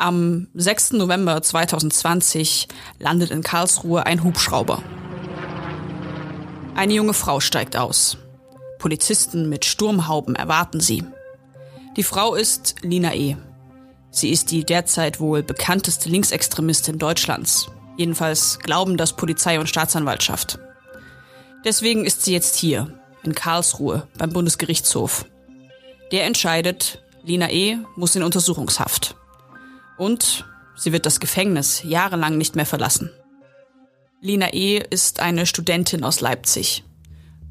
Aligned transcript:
Am 0.00 0.48
6. 0.54 0.92
November 0.92 1.42
2020 1.42 2.68
landet 2.98 3.30
in 3.30 3.42
Karlsruhe 3.42 4.06
ein 4.06 4.24
Hubschrauber. 4.24 4.82
Eine 6.74 6.94
junge 6.94 7.12
Frau 7.12 7.38
steigt 7.40 7.76
aus. 7.76 8.16
Polizisten 8.78 9.50
mit 9.50 9.66
Sturmhauben 9.66 10.36
erwarten 10.36 10.80
sie. 10.80 11.04
Die 11.98 12.02
Frau 12.02 12.34
ist 12.34 12.76
Lina 12.80 13.14
E. 13.14 13.36
Sie 14.10 14.30
ist 14.30 14.50
die 14.50 14.64
derzeit 14.64 15.20
wohl 15.20 15.42
bekannteste 15.42 16.08
Linksextremistin 16.08 16.98
Deutschlands. 16.98 17.68
Jedenfalls 17.98 18.58
glauben 18.58 18.96
das 18.96 19.12
Polizei 19.12 19.60
und 19.60 19.68
Staatsanwaltschaft. 19.68 20.58
Deswegen 21.66 22.06
ist 22.06 22.24
sie 22.24 22.32
jetzt 22.32 22.56
hier, 22.56 22.98
in 23.22 23.34
Karlsruhe, 23.34 24.08
beim 24.16 24.32
Bundesgerichtshof. 24.32 25.26
Der 26.10 26.24
entscheidet, 26.24 27.02
Lina 27.22 27.50
E. 27.50 27.76
muss 27.96 28.16
in 28.16 28.22
Untersuchungshaft. 28.22 29.14
Und 30.00 30.46
sie 30.76 30.92
wird 30.92 31.04
das 31.04 31.20
Gefängnis 31.20 31.82
jahrelang 31.84 32.38
nicht 32.38 32.56
mehr 32.56 32.64
verlassen. 32.64 33.10
Lina 34.22 34.54
E. 34.54 34.78
ist 34.78 35.20
eine 35.20 35.44
Studentin 35.44 36.04
aus 36.04 36.22
Leipzig. 36.22 36.84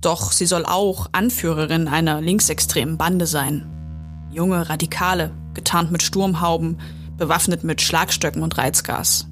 Doch 0.01 0.31
sie 0.31 0.47
soll 0.47 0.65
auch 0.65 1.09
Anführerin 1.11 1.87
einer 1.87 2.21
linksextremen 2.21 2.97
Bande 2.97 3.27
sein. 3.27 4.27
Junge 4.31 4.67
Radikale, 4.67 5.31
getarnt 5.53 5.91
mit 5.91 6.01
Sturmhauben, 6.01 6.79
bewaffnet 7.17 7.63
mit 7.63 7.83
Schlagstöcken 7.83 8.41
und 8.41 8.57
Reizgas. 8.57 9.27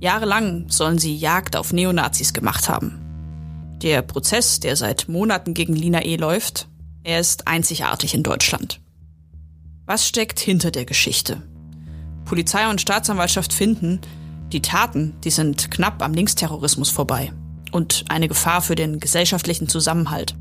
Jahrelang 0.00 0.68
sollen 0.68 0.98
sie 0.98 1.14
Jagd 1.14 1.54
auf 1.54 1.72
Neonazis 1.72 2.32
gemacht 2.32 2.68
haben. 2.68 3.78
Der 3.82 4.02
Prozess, 4.02 4.58
der 4.58 4.74
seit 4.74 5.08
Monaten 5.08 5.54
gegen 5.54 5.76
Lina 5.76 6.02
E. 6.02 6.16
läuft, 6.16 6.66
er 7.04 7.20
ist 7.20 7.46
einzigartig 7.46 8.14
in 8.14 8.24
Deutschland. 8.24 8.80
Was 9.84 10.08
steckt 10.08 10.40
hinter 10.40 10.72
der 10.72 10.86
Geschichte? 10.86 11.40
Polizei 12.26 12.68
und 12.68 12.80
Staatsanwaltschaft 12.80 13.52
finden, 13.52 14.00
die 14.52 14.60
Taten, 14.60 15.14
die 15.24 15.30
sind 15.30 15.70
knapp 15.70 16.02
am 16.02 16.12
Linksterrorismus 16.12 16.90
vorbei 16.90 17.32
und 17.72 18.04
eine 18.08 18.28
Gefahr 18.28 18.60
für 18.60 18.74
den 18.74 19.00
gesellschaftlichen 19.00 19.68
Zusammenhalt. 19.68 20.34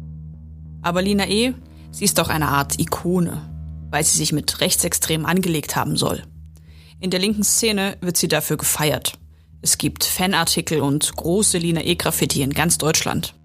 Aber 0.81 1.01
Lina 1.01 1.27
E., 1.27 1.53
sie 1.91 2.05
ist 2.05 2.17
doch 2.17 2.27
eine 2.27 2.49
Art 2.49 2.79
Ikone, 2.79 3.41
weil 3.89 4.03
sie 4.03 4.17
sich 4.17 4.33
mit 4.33 4.59
Rechtsextremen 4.61 5.25
angelegt 5.25 5.75
haben 5.75 5.95
soll. 5.95 6.23
In 6.99 7.11
der 7.11 7.19
linken 7.19 7.43
Szene 7.43 7.97
wird 8.01 8.17
sie 8.17 8.27
dafür 8.27 8.57
gefeiert. 8.57 9.17
Es 9.61 9.77
gibt 9.77 10.03
Fanartikel 10.03 10.81
und 10.81 11.15
große 11.15 11.57
Lina 11.57 11.81
E-Graffiti 11.83 12.41
in 12.41 12.53
ganz 12.53 12.77
Deutschland. 12.77 13.35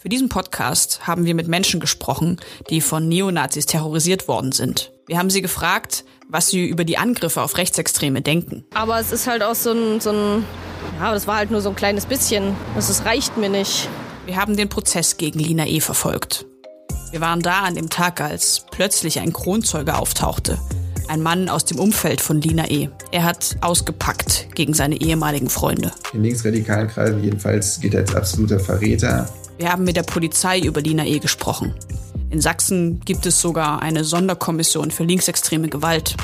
Für 0.00 0.08
diesen 0.08 0.30
Podcast 0.30 1.06
haben 1.06 1.26
wir 1.26 1.34
mit 1.34 1.46
Menschen 1.46 1.78
gesprochen, 1.78 2.40
die 2.70 2.80
von 2.80 3.06
Neonazis 3.06 3.66
terrorisiert 3.66 4.28
worden 4.28 4.50
sind. 4.50 4.92
Wir 5.06 5.18
haben 5.18 5.28
sie 5.28 5.42
gefragt, 5.42 6.06
was 6.26 6.48
sie 6.48 6.64
über 6.64 6.84
die 6.84 6.96
Angriffe 6.96 7.42
auf 7.42 7.58
Rechtsextreme 7.58 8.22
denken. 8.22 8.64
Aber 8.72 8.98
es 8.98 9.12
ist 9.12 9.26
halt 9.26 9.42
auch 9.42 9.54
so 9.54 9.72
ein, 9.72 10.00
so 10.00 10.08
ein 10.10 10.46
ja, 10.98 11.12
das 11.12 11.26
war 11.26 11.36
halt 11.36 11.50
nur 11.50 11.60
so 11.60 11.68
ein 11.68 11.76
kleines 11.76 12.06
bisschen. 12.06 12.56
Das, 12.74 12.88
das 12.88 13.04
reicht 13.04 13.36
mir 13.36 13.50
nicht. 13.50 13.90
Wir 14.24 14.36
haben 14.36 14.56
den 14.56 14.70
Prozess 14.70 15.18
gegen 15.18 15.38
Lina 15.38 15.66
E. 15.66 15.80
verfolgt. 15.80 16.46
Wir 17.10 17.20
waren 17.20 17.42
da 17.42 17.60
an 17.60 17.74
dem 17.74 17.90
Tag, 17.90 18.22
als 18.22 18.64
plötzlich 18.70 19.20
ein 19.20 19.34
Kronzeuge 19.34 19.98
auftauchte. 19.98 20.58
Ein 21.08 21.20
Mann 21.20 21.50
aus 21.50 21.66
dem 21.66 21.78
Umfeld 21.78 22.22
von 22.22 22.40
Lina 22.40 22.70
E. 22.70 22.88
Er 23.12 23.24
hat 23.24 23.56
ausgepackt 23.60 24.54
gegen 24.54 24.72
seine 24.72 24.98
ehemaligen 24.98 25.50
Freunde. 25.50 25.92
In 26.14 26.22
linksradikalen 26.22 26.88
Kreisen 26.88 27.22
jedenfalls 27.22 27.80
geht 27.80 27.92
er 27.92 28.00
als 28.00 28.14
absoluter 28.14 28.60
Verräter. 28.60 29.28
Wir 29.60 29.70
haben 29.70 29.84
mit 29.84 29.94
der 29.94 30.04
Polizei 30.04 30.58
über 30.58 30.80
Lina 30.80 31.04
E. 31.04 31.18
gesprochen. 31.18 31.74
In 32.30 32.40
Sachsen 32.40 33.00
gibt 33.00 33.26
es 33.26 33.42
sogar 33.42 33.82
eine 33.82 34.04
Sonderkommission 34.04 34.90
für 34.90 35.04
linksextreme 35.04 35.68
Gewalt. 35.68 36.16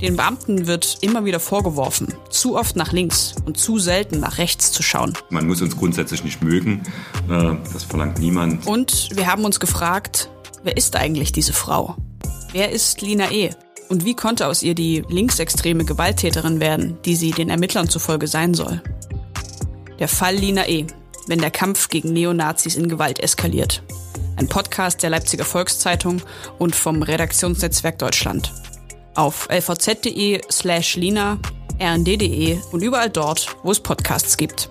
Den 0.00 0.14
Beamten 0.14 0.68
wird 0.68 0.98
immer 1.00 1.24
wieder 1.24 1.40
vorgeworfen, 1.40 2.14
zu 2.30 2.56
oft 2.56 2.76
nach 2.76 2.92
links 2.92 3.34
und 3.46 3.58
zu 3.58 3.80
selten 3.80 4.20
nach 4.20 4.38
rechts 4.38 4.70
zu 4.70 4.84
schauen. 4.84 5.14
Man 5.28 5.48
muss 5.48 5.60
uns 5.60 5.76
grundsätzlich 5.76 6.22
nicht 6.22 6.40
mögen, 6.40 6.82
äh, 7.28 7.56
das 7.72 7.82
verlangt 7.82 8.20
niemand. 8.20 8.64
Und 8.64 9.08
wir 9.16 9.26
haben 9.26 9.44
uns 9.44 9.58
gefragt, 9.58 10.30
wer 10.62 10.76
ist 10.76 10.94
eigentlich 10.94 11.32
diese 11.32 11.52
Frau? 11.52 11.96
Wer 12.52 12.70
ist 12.70 13.02
Lina 13.02 13.32
E.? 13.32 13.50
Und 13.88 14.04
wie 14.04 14.14
konnte 14.14 14.46
aus 14.46 14.62
ihr 14.62 14.76
die 14.76 15.02
linksextreme 15.08 15.84
Gewalttäterin 15.84 16.60
werden, 16.60 16.96
die 17.04 17.16
sie 17.16 17.32
den 17.32 17.50
Ermittlern 17.50 17.88
zufolge 17.88 18.28
sein 18.28 18.54
soll? 18.54 18.80
Der 19.98 20.06
Fall 20.06 20.36
Lina 20.36 20.68
E 20.68 20.86
wenn 21.26 21.40
der 21.40 21.50
Kampf 21.50 21.88
gegen 21.88 22.12
Neonazis 22.12 22.76
in 22.76 22.88
Gewalt 22.88 23.20
eskaliert. 23.20 23.82
Ein 24.36 24.48
Podcast 24.48 25.02
der 25.02 25.10
Leipziger 25.10 25.44
Volkszeitung 25.44 26.22
und 26.58 26.76
vom 26.76 27.02
Redaktionsnetzwerk 27.02 27.98
Deutschland. 27.98 28.52
Auf 29.14 29.48
lvz.de 29.50 30.42
slash 30.50 30.96
lina, 30.96 31.38
rnd.de 31.80 32.58
und 32.72 32.82
überall 32.82 33.10
dort, 33.10 33.56
wo 33.62 33.70
es 33.70 33.80
Podcasts 33.80 34.36
gibt. 34.36 34.70